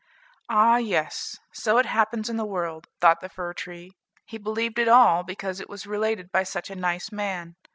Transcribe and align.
"Ah! 0.49 0.77
yes, 0.77 1.37
so 1.51 1.77
it 1.77 1.85
happens 1.85 2.27
in 2.27 2.35
the 2.35 2.43
world," 2.43 2.87
thought 2.99 3.21
the 3.21 3.29
fir 3.29 3.53
tree; 3.53 3.91
he 4.25 4.39
believed 4.39 4.79
it 4.79 4.87
all, 4.87 5.21
because 5.21 5.59
it 5.59 5.69
was 5.69 5.85
related 5.85 6.31
by 6.31 6.41
such 6.41 6.71
a 6.71 6.75
nice 6.75 7.11
man. 7.11 7.55